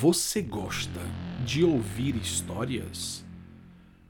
[0.00, 1.00] Você gosta
[1.42, 3.24] de ouvir histórias?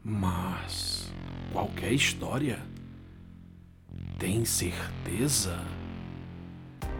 [0.02, 1.12] Mas
[1.52, 2.58] qualquer história?
[4.18, 5.62] Tem certeza?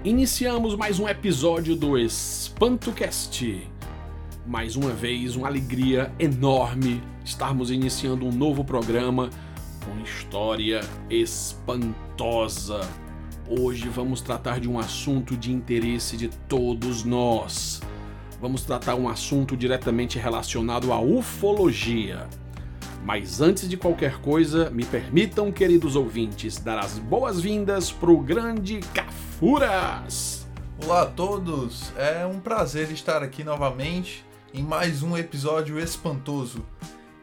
[0.04, 3.69] Iniciamos mais um episódio do EspantoCast.
[4.46, 9.30] Mais uma vez, uma alegria enorme estarmos iniciando um novo programa
[9.84, 10.80] com história
[11.10, 12.88] espantosa.
[13.48, 17.80] Hoje vamos tratar de um assunto de interesse de todos nós.
[18.38, 22.28] Vamos tratar um assunto diretamente relacionado à ufologia.
[23.02, 30.46] Mas antes de qualquer coisa, me permitam, queridos ouvintes, dar as boas-vindas pro grande Cafuras!
[30.84, 34.22] Olá a todos, é um prazer estar aqui novamente
[34.52, 36.62] em mais um episódio espantoso.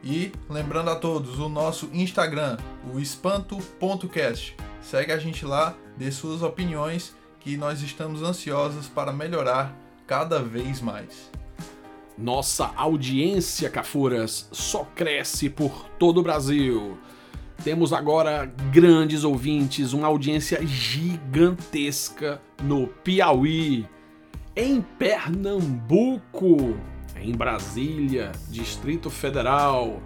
[0.04, 2.58] E lembrando a todos, o nosso Instagram,
[2.92, 4.56] o espanto.cast.
[4.82, 9.83] Segue a gente lá, dê suas opiniões, que nós estamos ansiosos para melhorar
[10.14, 11.32] cada vez mais.
[12.16, 17.00] Nossa audiência, Cafuras, só cresce por todo o Brasil.
[17.64, 23.88] Temos agora grandes ouvintes, uma audiência gigantesca no Piauí,
[24.56, 26.78] em Pernambuco,
[27.20, 30.00] em Brasília, Distrito Federal.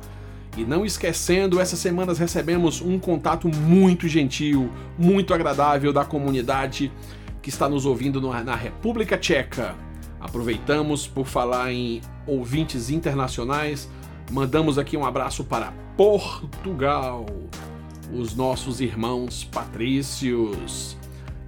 [0.55, 6.93] E não esquecendo, essas semanas recebemos um contato muito gentil, muito agradável da comunidade
[7.41, 9.86] que está nos ouvindo na República Tcheca.
[10.19, 13.89] Aproveitamos por falar em ouvintes internacionais,
[14.31, 17.25] mandamos aqui um abraço para Portugal,
[18.13, 20.97] os nossos irmãos patrícios.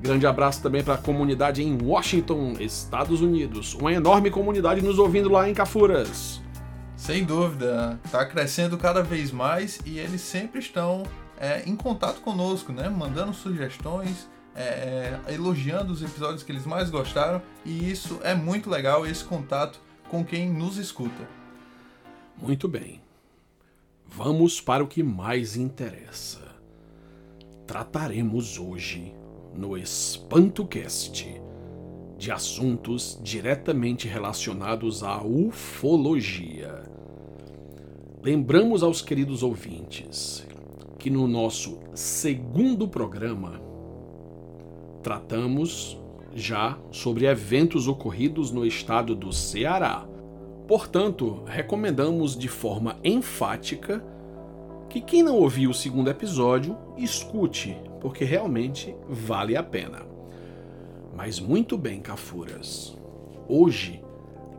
[0.02, 3.73] Grande abraço também para a comunidade em Washington, Estados Unidos.
[3.73, 6.42] Uma enorme comunidade nos ouvindo lá em Cafuras.
[6.95, 11.03] Sem dúvida, está crescendo cada vez mais e eles sempre estão
[11.38, 12.90] é, em contato conosco, né?
[12.90, 18.69] Mandando sugestões, é, é, elogiando os episódios que eles mais gostaram e isso é muito
[18.69, 21.28] legal esse contato com quem nos escuta.
[22.38, 23.02] Muito bem.
[24.06, 26.39] Vamos para o que mais interessa.
[27.67, 29.13] Trataremos hoje
[29.53, 31.41] no EspantoCast
[32.18, 36.84] de assuntos diretamente relacionados à ufologia.
[38.22, 40.45] Lembramos aos queridos ouvintes
[40.97, 43.69] que no nosso segundo programa
[45.02, 46.00] tratamos
[46.34, 50.06] já sobre eventos ocorridos no estado do Ceará.
[50.68, 54.04] Portanto, recomendamos de forma enfática
[54.88, 60.02] que quem não ouviu o segundo episódio escute, porque realmente vale a pena.
[61.16, 62.98] Mas muito bem, Cafuras.
[63.48, 64.04] Hoje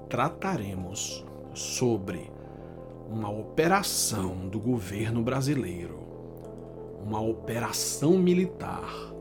[0.09, 1.25] trataremos
[1.55, 2.31] sobre
[3.09, 5.99] uma operação do governo brasileiro,
[7.05, 9.13] uma operação militar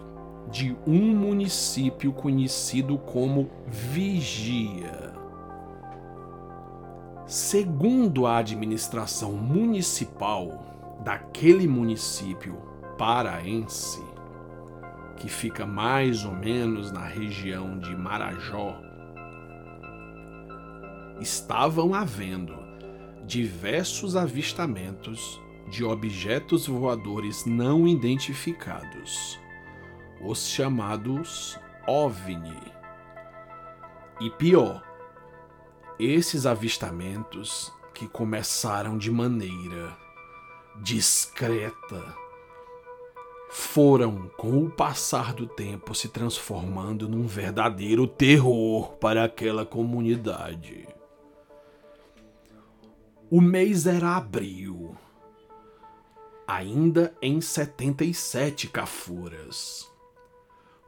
[0.49, 5.13] de um município conhecido como Vigia.
[7.27, 12.57] Segundo a administração municipal daquele município
[12.97, 14.03] paraense,
[15.15, 18.81] que fica mais ou menos na região de Marajó,
[21.21, 22.57] estavam havendo
[23.27, 29.39] diversos avistamentos de objetos voadores não identificados,
[30.21, 31.57] os chamados
[31.87, 32.73] OVNI.
[34.19, 34.83] E pior,
[35.99, 39.95] esses avistamentos que começaram de maneira
[40.81, 42.15] discreta
[43.49, 50.87] foram, com o passar do tempo, se transformando num verdadeiro terror para aquela comunidade.
[53.29, 54.95] O mês era abril
[56.49, 59.87] ainda em 77 cafuras,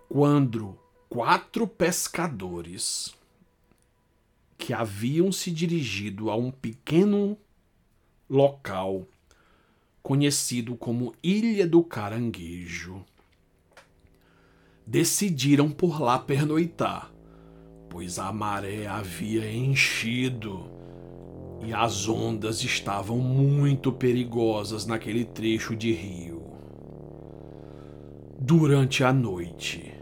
[0.09, 0.75] quando
[1.07, 3.15] quatro pescadores
[4.57, 7.37] que haviam se dirigido a um pequeno
[8.27, 9.07] local
[10.01, 13.05] conhecido como Ilha do Caranguejo.
[14.83, 17.13] Decidiram por lá pernoitar,
[17.87, 20.80] pois a maré havia enchido
[21.63, 26.41] e as ondas estavam muito perigosas naquele trecho de rio.
[28.39, 29.93] Durante a noite,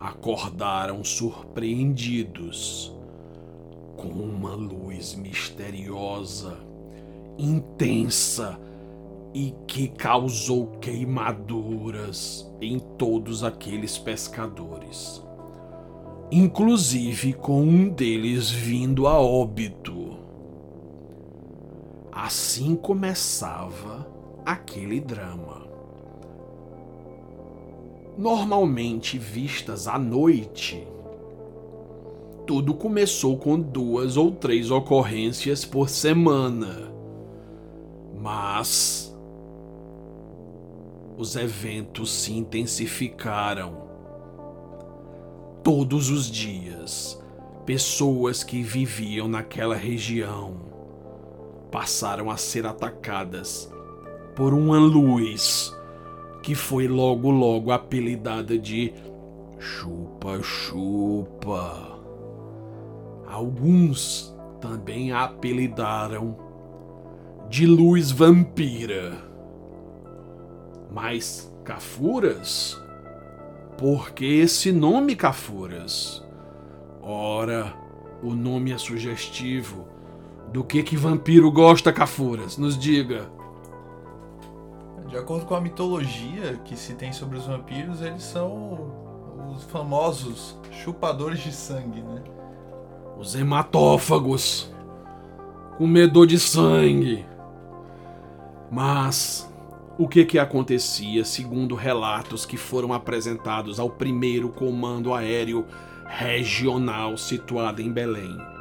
[0.00, 2.92] acordaram surpreendidos
[3.96, 6.58] com uma luz misteriosa,
[7.38, 8.58] intensa
[9.32, 15.22] e que causou queimaduras em todos aqueles pescadores,
[16.30, 20.13] inclusive com um deles vindo a óbito.
[22.24, 24.08] Assim começava
[24.46, 25.66] aquele drama
[28.16, 30.88] normalmente vistas à noite.
[32.46, 36.90] Tudo começou com duas ou três ocorrências por semana.
[38.18, 39.14] Mas
[41.18, 43.82] os eventos se intensificaram.
[45.62, 47.22] Todos os dias,
[47.66, 50.72] pessoas que viviam naquela região
[51.74, 53.68] passaram a ser atacadas
[54.36, 55.76] por uma luz
[56.40, 58.94] que foi logo logo apelidada de
[59.58, 60.38] chupa-chupa.
[63.26, 66.38] Alguns também a apelidaram
[67.48, 69.18] de luz vampira.
[70.92, 72.80] Mas Cafuras?
[73.76, 76.24] Por que esse nome Cafuras?
[77.02, 77.74] Ora,
[78.22, 79.93] o nome é sugestivo.
[80.54, 82.56] Do que que vampiro gosta, Cafuras?
[82.56, 83.28] Nos diga.
[85.08, 90.56] De acordo com a mitologia que se tem sobre os vampiros, eles são os famosos
[90.70, 92.22] chupadores de sangue, né?
[93.18, 94.72] Os hematófagos.
[95.76, 97.26] Comedor de sangue.
[98.70, 99.52] Mas
[99.98, 105.66] o que que acontecia segundo relatos que foram apresentados ao primeiro comando aéreo
[106.06, 108.53] regional situado em Belém?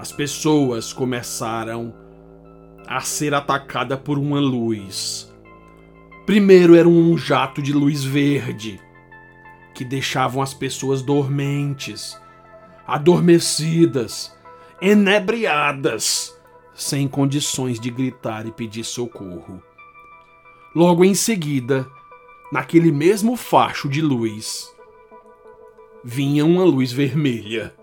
[0.00, 1.94] As pessoas começaram
[2.86, 5.30] a ser atacada por uma luz.
[6.24, 8.80] Primeiro era um jato de luz verde
[9.74, 12.18] que deixavam as pessoas dormentes,
[12.86, 14.34] adormecidas,
[14.80, 16.34] enebriadas,
[16.74, 19.62] sem condições de gritar e pedir socorro.
[20.74, 21.86] Logo em seguida,
[22.50, 24.74] naquele mesmo facho de luz,
[26.02, 27.78] vinha uma luz vermelha.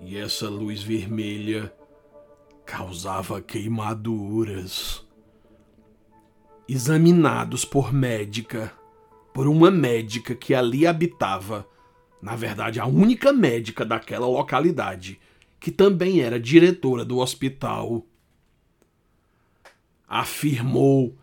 [0.00, 1.72] E essa luz vermelha
[2.64, 5.06] causava queimaduras.
[6.66, 8.72] Examinados por médica,
[9.34, 11.68] por uma médica que ali habitava,
[12.22, 15.20] na verdade a única médica daquela localidade,
[15.58, 18.06] que também era diretora do hospital,
[20.08, 21.18] afirmou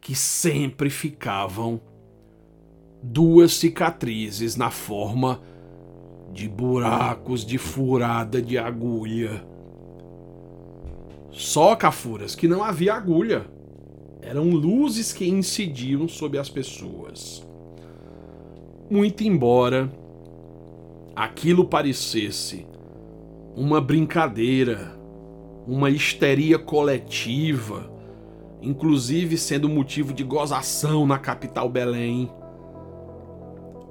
[0.00, 1.80] que sempre ficavam
[3.02, 5.42] duas cicatrizes na forma
[6.32, 9.42] de buracos de furada de agulha
[11.40, 13.46] só cafuras, que não havia agulha.
[14.20, 17.46] Eram luzes que incidiam sobre as pessoas.
[18.90, 19.90] Muito embora
[21.14, 22.66] aquilo parecesse
[23.56, 24.94] uma brincadeira,
[25.66, 27.90] uma histeria coletiva,
[28.60, 32.30] inclusive sendo motivo de gozação na capital Belém,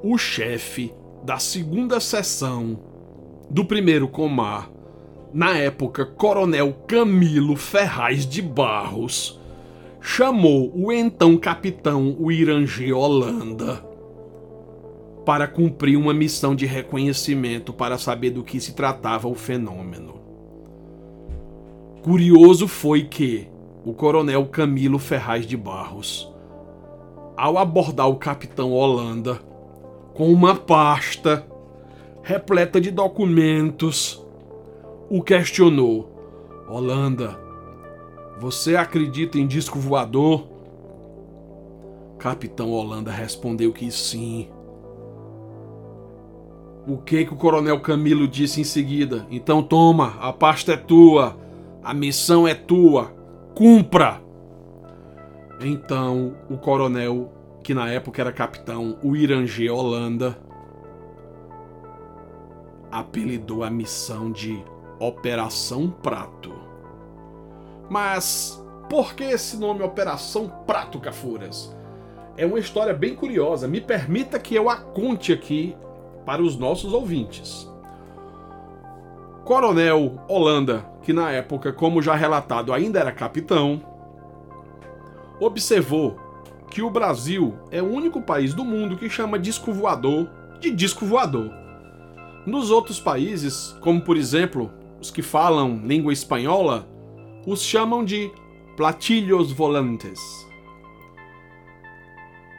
[0.03, 2.79] o chefe da segunda sessão
[3.49, 4.69] do primeiro comar
[5.33, 9.39] na época Coronel Camilo Ferraz de Barros,
[10.01, 13.83] chamou o então capitão Uirangê Holanda
[15.25, 20.15] para cumprir uma missão de reconhecimento para saber do que se tratava o fenômeno.
[22.01, 23.47] Curioso foi que
[23.85, 26.33] o coronel Camilo Ferraz de Barros,
[27.37, 29.39] ao abordar o capitão Holanda
[30.19, 31.47] com uma pasta
[32.21, 34.21] repleta de documentos,
[35.09, 36.11] o questionou:
[36.67, 37.39] Holanda,
[38.37, 40.45] você acredita em disco voador?
[42.17, 44.49] Capitão Holanda respondeu que sim.
[46.85, 49.25] O que que o Coronel Camilo disse em seguida?
[49.31, 51.37] Então toma, a pasta é tua,
[51.81, 53.13] a missão é tua,
[53.55, 54.21] cumpra.
[55.61, 57.31] Então o coronel,
[57.63, 60.37] que na época era capitão, o Irangê Holanda,
[62.91, 64.63] apelidou a missão de
[64.99, 66.53] Operação Prato.
[67.89, 71.75] Mas por que esse nome Operação Prato, Cafuras?
[72.35, 73.67] É uma história bem curiosa.
[73.67, 75.75] Me permita que eu a conte aqui
[76.25, 77.69] para os nossos ouvintes.
[79.43, 83.81] coronel Holanda, que na época, como já relatado, ainda era capitão,
[85.39, 86.28] observou
[86.69, 91.05] que o Brasil é o único país do mundo que chama disco voador de disco
[91.05, 91.51] voador.
[92.45, 96.87] Nos outros países, como por exemplo os que falam língua espanhola,
[97.45, 98.31] os chamam de
[98.75, 100.19] platilhos volantes.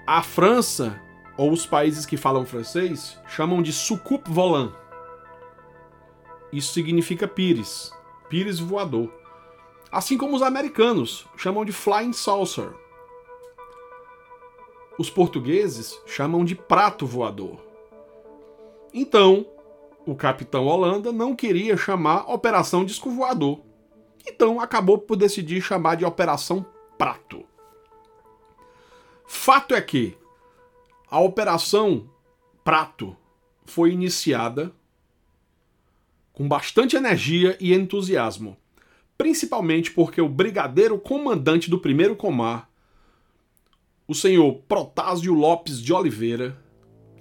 [0.06, 1.00] A França,
[1.36, 4.72] ou os países que falam francês, chamam de soucoupe volant.
[6.52, 7.92] Isso significa pires,
[8.28, 9.12] pires voador.
[9.92, 12.72] Assim como os americanos chamam de flying saucer.
[15.00, 17.58] Os portugueses chamam de prato voador.
[18.92, 19.46] Então,
[20.04, 23.62] o capitão Holanda não queria chamar Operação Disco Voador.
[24.28, 26.66] Então acabou por decidir chamar de Operação
[26.98, 27.46] Prato.
[29.26, 30.18] Fato é que
[31.10, 32.06] a Operação
[32.62, 33.16] Prato
[33.64, 34.70] foi iniciada
[36.30, 38.54] com bastante energia e entusiasmo,
[39.16, 42.69] principalmente porque o brigadeiro comandante do primeiro comar,
[44.10, 46.56] o senhor Protásio Lopes de Oliveira,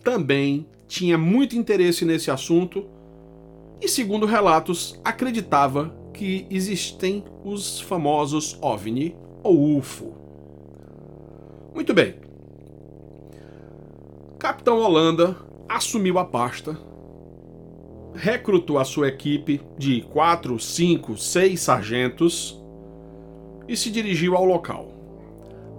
[0.03, 2.83] também tinha muito interesse nesse assunto
[3.79, 10.15] e, segundo relatos, acreditava que existem os famosos OVNI ou UFO.
[11.75, 12.15] Muito bem.
[14.39, 15.37] Capitão Holanda
[15.69, 16.75] assumiu a pasta,
[18.15, 22.59] recrutou a sua equipe de 4, 5, 6 sargentos
[23.67, 24.98] e se dirigiu ao local.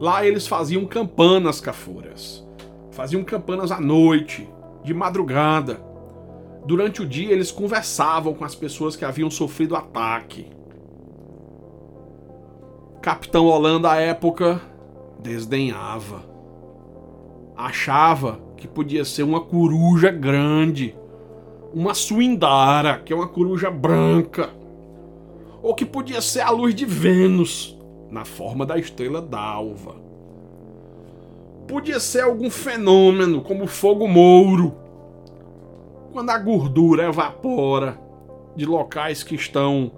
[0.01, 2.43] Lá eles faziam campanas cafuras.
[2.91, 4.49] Faziam campanas à noite,
[4.83, 5.79] de madrugada.
[6.65, 10.47] Durante o dia, eles conversavam com as pessoas que haviam sofrido ataque.
[13.03, 14.61] Capitão Holanda, à época,
[15.23, 16.23] desdenhava.
[17.55, 20.95] Achava que podia ser uma coruja grande,
[21.75, 24.49] uma suindara, que é uma coruja branca,
[25.63, 27.79] ou que podia ser a luz de Vênus,
[28.11, 30.11] na forma da estrela d'alva
[31.71, 34.75] podia ser algum fenômeno, como fogo mouro.
[36.13, 37.97] Quando a gordura evapora
[38.57, 39.93] de locais que estão,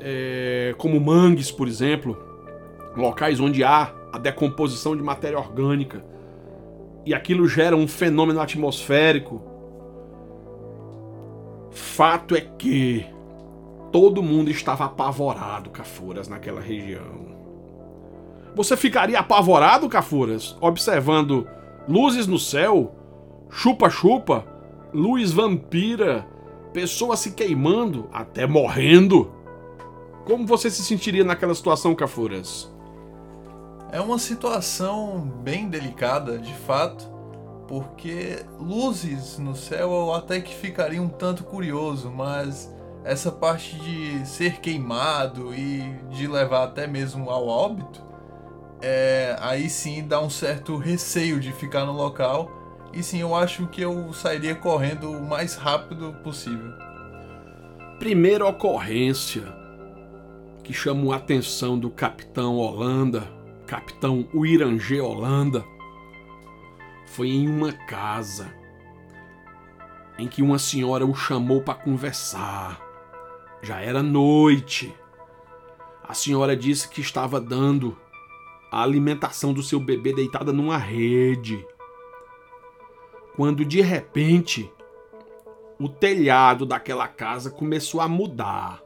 [0.00, 2.16] é, como mangues, por exemplo,
[2.96, 6.04] locais onde há a decomposição de matéria orgânica,
[7.04, 9.42] e aquilo gera um fenômeno atmosférico.
[11.72, 13.04] Fato é que
[13.94, 17.28] todo mundo estava apavorado, Cafuras, naquela região.
[18.56, 21.46] Você ficaria apavorado, Cafuras, observando
[21.86, 22.92] luzes no céu,
[23.48, 24.44] chupa-chupa,
[24.92, 26.26] luz vampira,
[26.72, 29.30] pessoas se queimando, até morrendo?
[30.24, 32.68] Como você se sentiria naquela situação, Cafuras?
[33.92, 37.08] É uma situação bem delicada, de fato,
[37.68, 42.73] porque luzes no céu eu até que ficaria um tanto curioso, mas
[43.04, 48.04] essa parte de ser queimado e de levar até mesmo ao óbito
[48.86, 52.50] é, aí sim dá um certo receio de ficar no local.
[52.92, 56.70] E sim, eu acho que eu sairia correndo o mais rápido possível.
[57.98, 59.42] Primeira ocorrência
[60.62, 63.26] que chamou a atenção do capitão Holanda,
[63.66, 65.64] capitão Uirangê Holanda,
[67.06, 68.52] foi em uma casa
[70.18, 72.83] em que uma senhora o chamou para conversar.
[73.64, 74.94] Já era noite.
[76.06, 77.98] A senhora disse que estava dando
[78.70, 81.66] a alimentação do seu bebê deitada numa rede.
[83.34, 84.70] Quando de repente
[85.80, 88.82] o telhado daquela casa começou a mudar.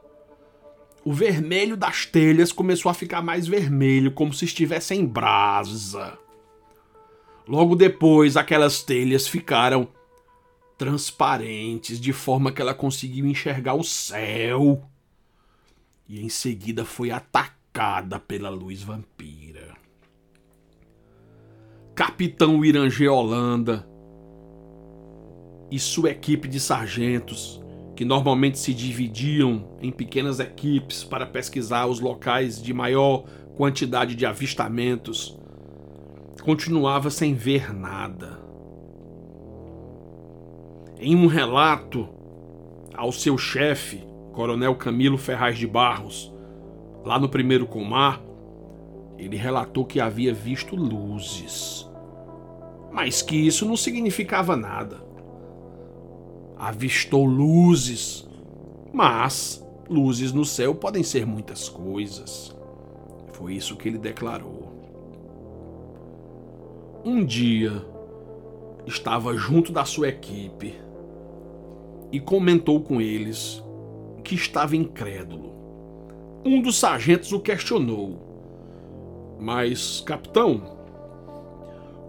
[1.03, 6.17] O vermelho das telhas começou a ficar mais vermelho, como se estivesse em brasa.
[7.45, 9.89] Logo depois, aquelas telhas ficaram
[10.79, 14.81] transparentes, de forma que ela conseguiu enxergar o céu.
[16.07, 19.75] E em seguida foi atacada pela luz vampira.
[21.93, 23.85] Capitão Irangê Holanda
[25.69, 27.61] e sua equipe de sargentos,
[27.93, 33.25] que normalmente se dividiam em pequenas equipes para pesquisar os locais de maior
[33.57, 35.37] quantidade de avistamentos,
[36.41, 38.38] continuava sem ver nada.
[40.99, 42.07] Em um relato
[42.93, 44.03] ao seu chefe,
[44.33, 46.33] Coronel Camilo Ferraz de Barros,
[47.05, 48.21] lá no primeiro comar,
[49.17, 51.89] ele relatou que havia visto luzes
[52.91, 54.97] mas que isso não significava nada.
[56.57, 58.27] Avistou luzes,
[58.91, 62.55] mas luzes no céu podem ser muitas coisas.
[63.31, 64.73] Foi isso que ele declarou.
[67.05, 67.85] Um dia,
[68.85, 70.75] estava junto da sua equipe
[72.11, 73.63] e comentou com eles
[74.23, 75.53] que estava incrédulo.
[76.45, 79.37] Um dos sargentos o questionou.
[79.39, 80.61] Mas, capitão,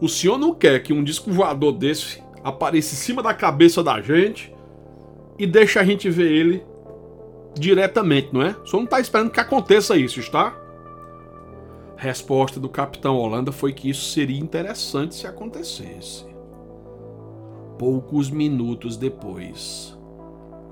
[0.01, 4.01] o senhor não quer que um disco voador desse apareça em cima da cabeça da
[4.01, 4.53] gente
[5.39, 6.65] e deixe a gente ver ele
[7.59, 8.51] diretamente, não é?
[8.63, 10.57] O senhor não está esperando que aconteça isso, está?
[11.97, 16.30] Resposta do capitão Holanda foi que isso seria interessante se acontecesse.
[17.81, 19.99] Poucos minutos depois,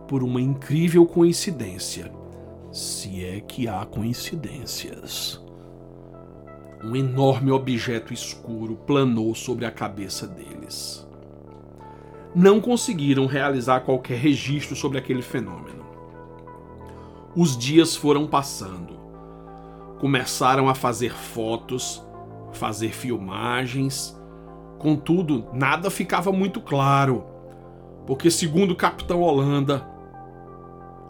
[0.07, 2.13] por uma incrível coincidência,
[2.71, 5.43] se é que há coincidências,
[6.85, 11.09] um enorme objeto escuro planou sobre a cabeça deles.
[12.35, 15.87] Não conseguiram realizar qualquer registro sobre aquele fenômeno.
[17.35, 18.99] Os dias foram passando
[19.99, 22.07] começaram a fazer fotos,
[22.53, 24.15] fazer filmagens.
[24.79, 27.25] Contudo, nada ficava muito claro,
[28.07, 29.87] porque, segundo o Capitão Holanda,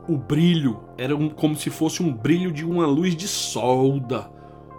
[0.09, 4.31] o brilho era um, como se fosse um brilho de uma luz de solda,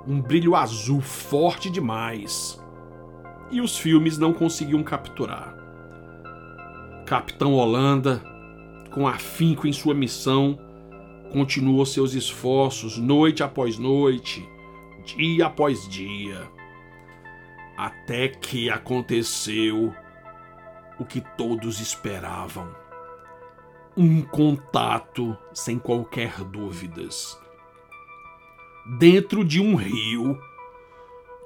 [0.07, 2.59] um brilho azul forte demais.
[3.51, 5.55] E os filmes não conseguiam capturar.
[7.05, 8.21] Capitão Holanda,
[8.91, 10.57] com afinco em sua missão,
[11.31, 14.47] continuou seus esforços noite após noite,
[15.05, 16.41] dia após dia,
[17.79, 19.95] até que aconteceu
[20.99, 22.75] o que todos esperavam.
[23.95, 27.39] Um contato sem qualquer dúvidas.
[28.97, 30.37] Dentro de um rio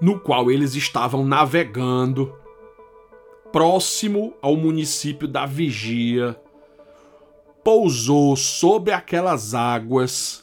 [0.02, 2.36] no qual eles estavam navegando,
[3.52, 6.36] próximo ao município da Vigia,
[7.64, 10.43] pousou sobre aquelas águas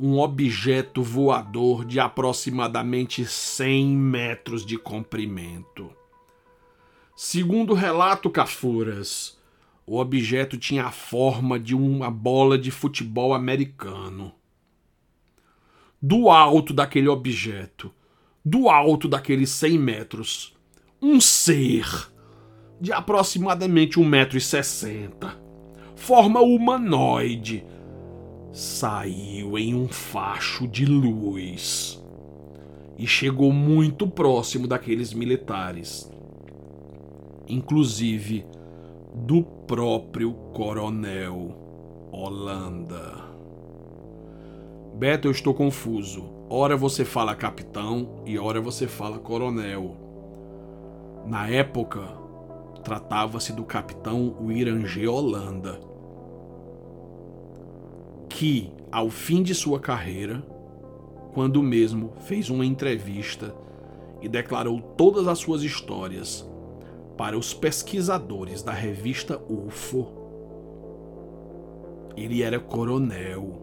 [0.00, 5.90] um objeto voador de aproximadamente 100 metros de comprimento.
[7.14, 9.38] Segundo o relato Cafuras,
[9.86, 14.32] o objeto tinha a forma de uma bola de futebol americano.
[16.00, 17.92] Do alto daquele objeto,
[18.42, 20.56] do alto daqueles 100 metros,
[21.02, 22.10] um ser
[22.80, 25.50] de aproximadamente 1,60m
[26.00, 27.62] forma humanoide,
[28.52, 32.02] saiu em um facho de luz
[32.98, 36.10] e chegou muito próximo daqueles militares,
[37.48, 38.44] inclusive
[39.14, 41.56] do próprio coronel
[42.12, 43.30] Holanda.
[44.94, 46.24] Beto, eu estou confuso.
[46.50, 49.96] Ora você fala capitão e ora você fala coronel.
[51.24, 52.02] Na época,
[52.82, 55.89] tratava-se do capitão Wirangê Holanda
[58.30, 60.42] que, ao fim de sua carreira,
[61.34, 63.54] quando mesmo fez uma entrevista
[64.22, 66.48] e declarou todas as suas histórias
[67.16, 70.06] para os pesquisadores da revista UFO,
[72.16, 73.60] ele era coronel.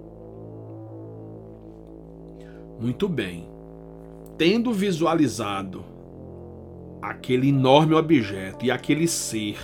[2.79, 3.47] Muito bem.
[4.37, 5.83] Tendo visualizado
[7.01, 9.57] aquele enorme objeto e aquele ser,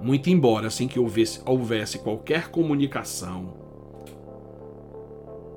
[0.00, 3.63] muito embora sem que houvesse, houvesse qualquer comunicação,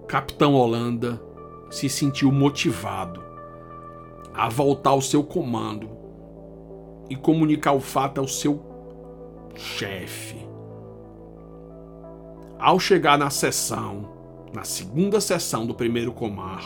[0.08, 1.22] Capitão Holanda
[1.70, 3.22] se sentiu motivado
[4.34, 5.90] a voltar ao seu comando
[7.10, 8.62] e comunicar o fato ao seu
[9.54, 10.48] chefe.
[12.58, 14.08] Ao chegar na sessão,
[14.54, 16.64] na segunda sessão do primeiro comar,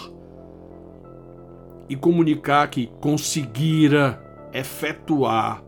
[1.90, 4.22] e comunicar que conseguira
[4.54, 5.64] efetuar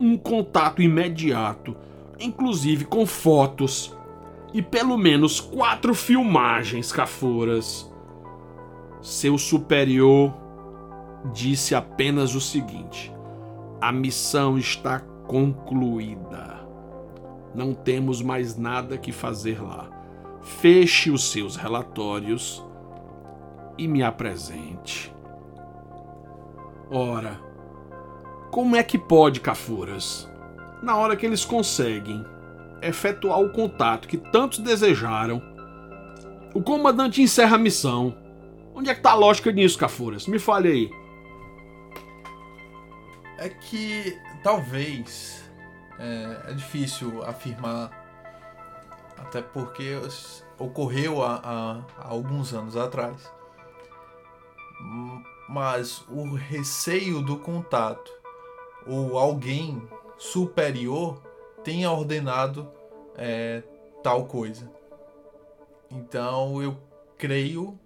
[0.00, 1.76] um contato imediato,
[2.18, 3.94] inclusive com fotos
[4.52, 7.90] e pelo menos quatro filmagens cafuras.
[9.00, 10.34] Seu superior
[11.32, 13.12] disse apenas o seguinte:
[13.80, 16.58] a missão está concluída.
[17.54, 19.88] Não temos mais nada que fazer lá.
[20.40, 22.64] Feche os seus relatórios
[23.76, 25.14] e me apresente.
[26.90, 27.40] Ora,
[28.50, 30.28] como é que pode, Cafuras?
[30.82, 32.24] Na hora que eles conseguem
[32.82, 35.42] efetuar o contato que tantos desejaram.
[36.54, 38.16] O comandante encerra a missão.
[38.74, 40.26] Onde é que tá a lógica nisso, Cafuras?
[40.26, 40.90] Me fale aí.
[43.38, 45.48] É que talvez
[45.98, 47.90] é, é difícil afirmar,
[49.16, 49.98] até porque
[50.58, 53.30] ocorreu há, há, há alguns anos atrás.
[55.48, 58.12] Mas o receio do contato
[58.86, 59.82] ou alguém
[60.16, 61.20] superior
[61.62, 62.70] tenha ordenado
[63.16, 63.62] é,
[64.02, 64.70] tal coisa.
[65.90, 66.76] Então eu
[67.16, 67.78] creio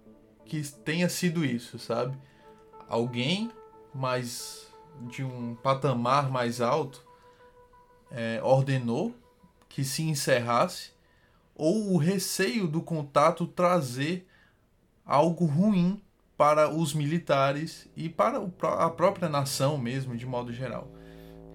[0.45, 2.17] que tenha sido isso, sabe?
[2.87, 3.51] Alguém
[3.93, 4.67] mais
[5.01, 7.03] de um patamar mais alto
[8.11, 9.13] é, ordenou
[9.67, 10.91] que se encerrasse
[11.55, 14.27] ou o receio do contato trazer
[15.05, 16.01] algo ruim
[16.37, 18.39] para os militares e para
[18.79, 20.87] a própria nação mesmo, de modo geral.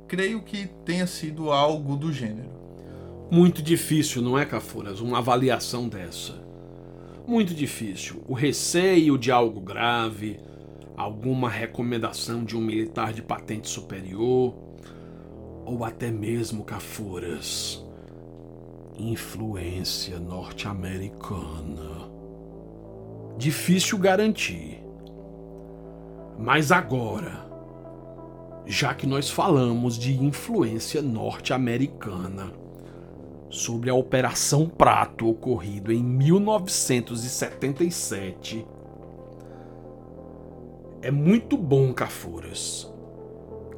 [0.09, 2.49] Creio que tenha sido algo do gênero.
[3.31, 5.01] Muito difícil, não é, Cafuras?
[5.01, 6.35] Uma avaliação dessa.
[7.27, 8.23] Muito difícil.
[8.27, 10.41] O receio de algo grave,
[10.97, 14.55] alguma recomendação de um militar de patente superior,
[15.67, 17.85] ou até mesmo, Cafuras,
[18.99, 22.09] influência norte-americana.
[23.37, 24.83] Difícil garantir.
[26.39, 27.48] Mas agora,
[28.69, 32.53] já que nós falamos de influência norte-americana
[33.49, 38.67] sobre a Operação Prato ocorrido em 1977,
[41.01, 42.93] é muito bom, Cafuras,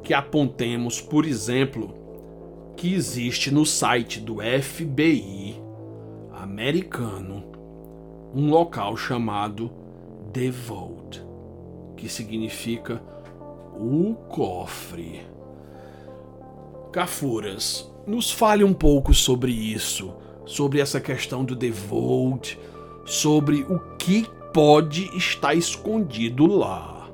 [0.03, 1.95] que apontemos, por exemplo,
[2.75, 5.57] que existe no site do FBI
[6.33, 7.45] americano
[8.35, 9.71] um local chamado
[10.33, 11.25] The Vault,
[11.95, 13.01] que significa
[13.81, 15.25] o cofre.
[16.91, 20.13] Cafuras, nos fale um pouco sobre isso,
[20.45, 22.59] sobre essa questão do The Vault,
[23.05, 27.09] sobre o que pode estar escondido lá.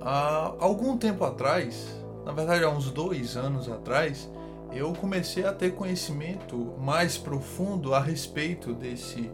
[0.00, 1.86] Há algum tempo atrás,
[2.24, 4.30] na verdade há uns dois anos atrás,
[4.72, 9.30] eu comecei a ter conhecimento mais profundo a respeito desse,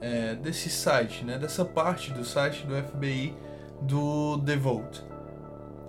[0.00, 3.34] é, desse site, né, dessa parte do site do FBI
[3.82, 5.04] do The Vault.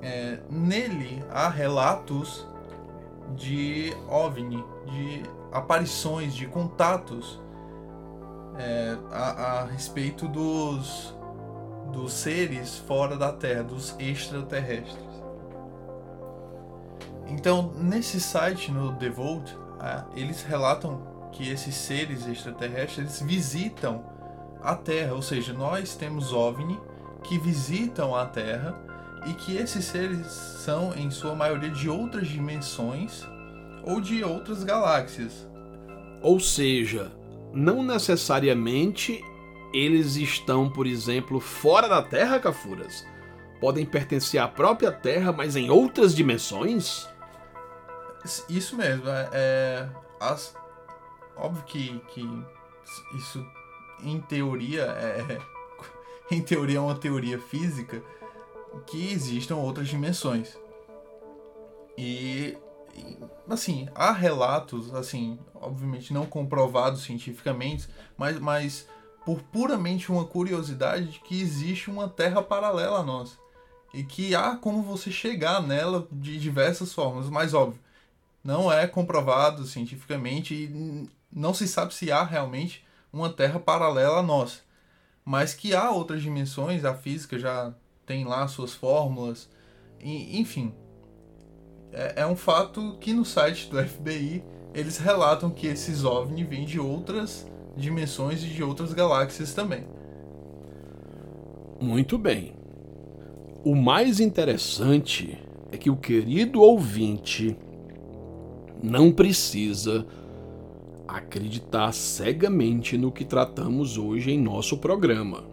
[0.01, 2.47] É, nele há relatos
[3.35, 7.41] de OVNI, de aparições, de contatos
[8.57, 11.15] é, a, a respeito dos,
[11.91, 15.05] dos seres fora da Terra, dos extraterrestres.
[17.27, 19.57] Então, nesse site, no The Vault,
[20.15, 24.03] eles relatam que esses seres extraterrestres visitam
[24.61, 26.79] a Terra, ou seja, nós temos OVNI
[27.27, 28.75] que visitam a Terra
[29.25, 33.23] e que esses seres são, em sua maioria, de outras dimensões
[33.83, 35.47] ou de outras galáxias.
[36.21, 37.11] Ou seja,
[37.53, 39.21] não necessariamente
[39.73, 43.05] eles estão, por exemplo, fora da Terra, Cafuras.
[43.59, 47.07] Podem pertencer à própria Terra, mas em outras dimensões?
[48.49, 49.07] Isso mesmo.
[49.09, 50.55] É, é as,
[51.35, 52.27] óbvio que, que
[53.17, 53.45] isso,
[54.03, 55.39] em teoria, é,
[56.29, 58.01] em teoria é uma teoria física
[58.87, 60.57] que existam outras dimensões.
[61.97, 62.57] E,
[63.49, 68.87] assim, há relatos, assim, obviamente não comprovados cientificamente, mas, mas
[69.25, 73.37] por puramente uma curiosidade de que existe uma terra paralela a nós.
[73.93, 77.79] E que há como você chegar nela de diversas formas, mas óbvio,
[78.45, 84.23] não é comprovado cientificamente e não se sabe se há realmente uma Terra paralela à
[84.23, 84.59] nossa.
[85.25, 87.73] Mas que há outras dimensões, a física já
[88.05, 89.49] tem lá suas fórmulas,
[89.99, 90.71] e, enfim.
[91.91, 96.65] É, é um fato que no site do FBI eles relatam que esses OVNI vêm
[96.65, 99.85] de outras dimensões e de outras galáxias também.
[101.81, 102.53] Muito bem.
[103.63, 105.39] O mais interessante
[105.71, 107.57] é que o querido ouvinte
[108.83, 110.05] não precisa
[111.07, 115.43] acreditar cegamente no que tratamos hoje em nosso programa.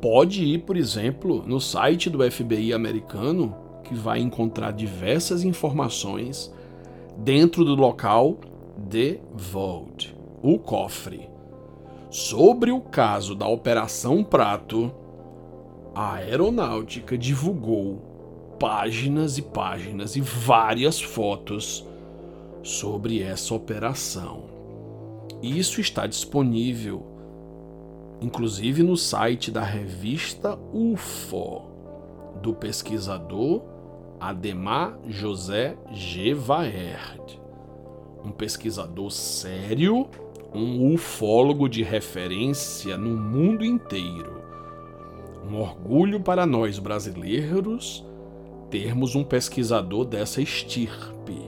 [0.00, 6.54] Pode ir, por exemplo, no site do FBI americano, que vai encontrar diversas informações
[7.16, 8.38] dentro do local
[8.88, 11.28] The Vault, o cofre.
[12.10, 14.92] Sobre o caso da Operação Prato,
[15.94, 21.84] a aeronáutica divulgou páginas e páginas e várias fotos
[22.68, 24.42] sobre essa operação.
[25.42, 27.02] Isso está disponível,
[28.20, 31.62] inclusive no site da revista UFO,
[32.42, 33.62] do pesquisador
[34.20, 37.40] Ademar José Gevaerd,
[38.22, 40.06] um pesquisador sério,
[40.54, 44.42] um ufólogo de referência no mundo inteiro.
[45.48, 48.04] Um orgulho para nós brasileiros
[48.68, 51.47] termos um pesquisador dessa estirpe.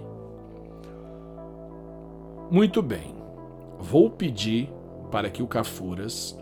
[2.50, 3.14] Muito bem,
[3.78, 4.68] vou pedir
[5.08, 6.36] para que o Cafuras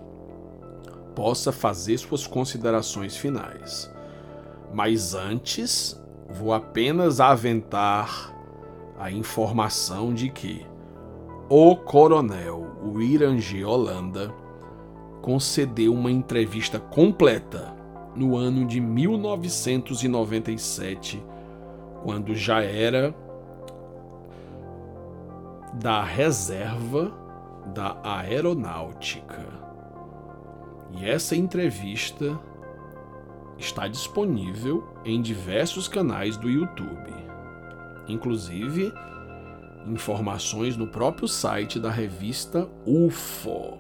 [1.15, 3.93] possa fazer suas considerações finais.
[4.73, 8.35] Mas antes, vou apenas aventar
[8.99, 10.65] a informação de que
[11.47, 14.33] o coronel Wirange Holanda
[15.21, 17.77] concedeu uma entrevista completa
[18.17, 21.23] no ano de 1997,
[22.03, 23.15] quando já era
[25.79, 27.13] da Reserva
[27.73, 29.47] da Aeronáutica.
[30.91, 32.37] E essa entrevista
[33.57, 37.15] está disponível em diversos canais do YouTube,
[38.09, 38.93] inclusive
[39.87, 43.79] informações no próprio site da revista UFO.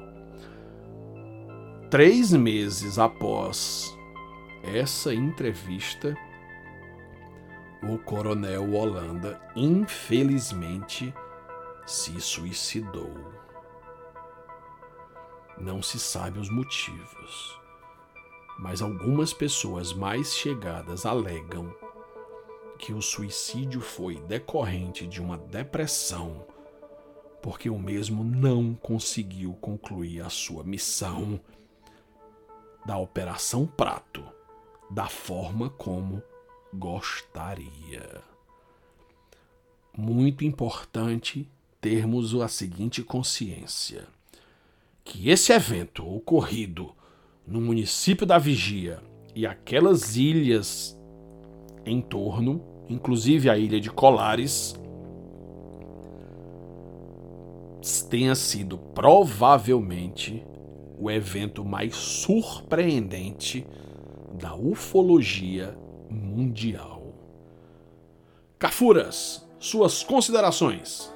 [1.91, 3.93] Três meses após
[4.63, 6.15] essa entrevista,
[7.83, 11.13] o coronel Holanda, infelizmente,
[11.89, 13.15] se suicidou.
[15.57, 17.59] Não se sabe os motivos,
[18.59, 21.75] mas algumas pessoas mais chegadas alegam
[22.79, 26.47] que o suicídio foi decorrente de uma depressão,
[27.43, 31.41] porque o mesmo não conseguiu concluir a sua missão
[32.85, 34.23] da Operação Prato
[34.91, 36.23] da forma como
[36.71, 38.23] gostaria.
[39.97, 44.07] Muito importante termos a seguinte consciência:
[45.05, 46.93] que esse evento ocorrido
[47.47, 49.01] no município da Vigia
[49.35, 50.99] e aquelas ilhas
[51.85, 54.79] em torno, inclusive a ilha de Colares,
[58.11, 60.45] tenha sido provavelmente
[60.99, 63.67] o evento mais surpreendente
[64.35, 65.77] da ufologia
[66.11, 67.15] mundial.
[68.59, 71.13] Cafuras, suas considerações.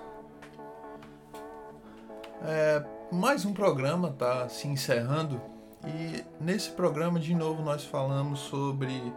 [2.44, 5.40] É, mais um programa está se encerrando.
[5.87, 9.12] E nesse programa de novo nós falamos sobre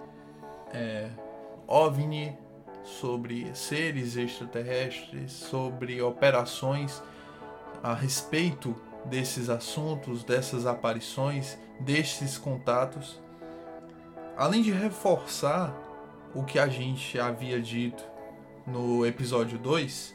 [0.72, 1.10] é,
[1.68, 2.38] OVNI,
[2.84, 7.02] sobre seres extraterrestres, sobre operações
[7.82, 13.20] a respeito desses assuntos, dessas aparições, destes contatos.
[14.38, 15.76] Além de reforçar
[16.34, 18.04] o que a gente havia dito
[18.68, 20.15] no episódio 2,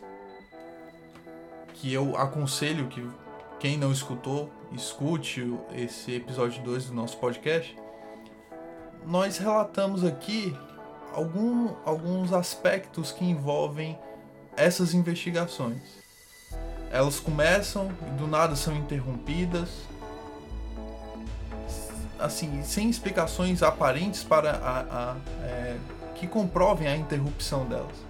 [1.74, 3.06] que eu aconselho que
[3.58, 7.76] quem não escutou, escute esse episódio 2 do nosso podcast.
[9.06, 10.56] Nós relatamos aqui
[11.12, 13.98] algum, alguns aspectos que envolvem
[14.56, 15.82] essas investigações.
[16.90, 19.68] Elas começam e do nada são interrompidas,
[22.18, 25.76] assim, sem explicações aparentes para a, a é,
[26.14, 28.09] que comprovem a interrupção delas.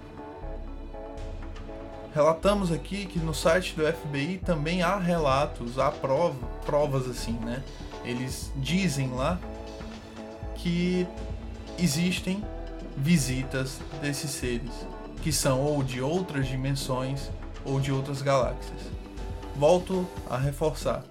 [2.13, 7.63] Relatamos aqui que no site do FBI também há relatos, há prova, provas assim, né?
[8.03, 9.39] Eles dizem lá
[10.55, 11.07] que
[11.79, 12.43] existem
[12.97, 14.71] visitas desses seres,
[15.23, 17.31] que são ou de outras dimensões
[17.63, 18.81] ou de outras galáxias.
[19.55, 21.03] Volto a reforçar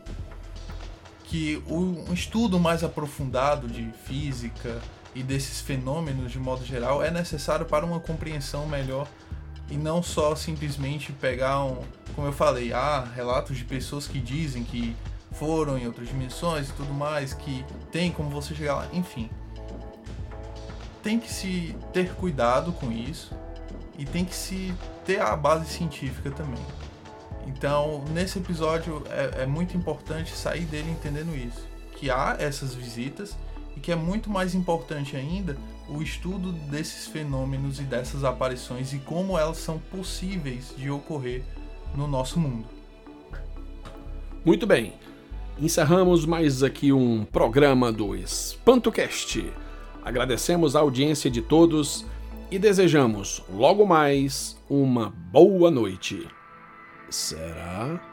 [1.25, 4.83] que um estudo mais aprofundado de física
[5.15, 9.07] e desses fenômenos de modo geral é necessário para uma compreensão melhor
[9.71, 11.79] e não só simplesmente pegar um,
[12.15, 14.97] como eu falei, ah, relatos de pessoas que dizem que
[15.33, 19.31] foram em outras dimensões e tudo mais, que tem como você chegar lá, enfim.
[21.03, 23.33] Tem que se ter cuidado com isso
[23.97, 26.63] e tem que se ter a base científica também.
[27.47, 33.37] Então, nesse episódio é, é, muito importante sair dele entendendo isso, que há essas visitas
[33.77, 35.57] e que é muito mais importante ainda
[35.91, 41.43] o estudo desses fenômenos e dessas aparições e como elas são possíveis de ocorrer
[41.95, 42.67] no nosso mundo.
[44.45, 44.95] Muito bem.
[45.59, 49.53] Encerramos mais aqui um programa do EspantoCast.
[50.03, 52.07] Agradecemos a audiência de todos
[52.51, 56.27] e desejamos logo mais uma boa noite.
[57.11, 58.10] Será?